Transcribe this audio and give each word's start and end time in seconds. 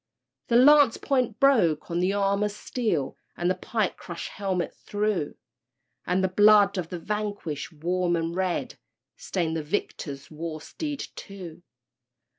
_The 0.47 0.55
lance 0.55 0.97
point 0.97 1.39
broke 1.39 1.91
on 1.91 1.99
the 1.99 2.11
armor's 2.11 2.55
steel, 2.55 3.15
And 3.37 3.51
the 3.51 3.53
pike 3.53 3.97
crushed 3.97 4.29
helmet 4.29 4.73
through, 4.73 5.35
And 6.07 6.23
the 6.23 6.27
blood 6.27 6.79
of 6.79 6.89
the 6.89 6.97
vanquished, 6.97 7.71
warm 7.71 8.15
and 8.15 8.35
red, 8.35 8.79
Stained 9.15 9.55
the 9.55 9.61
victor's 9.61 10.31
war 10.31 10.59
steed, 10.59 11.05
too! 11.15 11.61